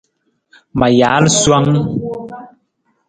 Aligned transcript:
Ma 0.77 0.87
jaal 0.99 1.25
suwang. 1.41 1.71